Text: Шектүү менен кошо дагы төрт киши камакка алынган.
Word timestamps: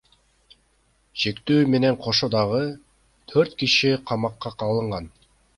Шектүү 1.23 1.57
менен 1.75 1.99
кошо 2.07 2.31
дагы 2.37 2.63
төрт 3.35 3.57
киши 3.63 3.93
камакка 4.13 4.55
алынган. 4.71 5.15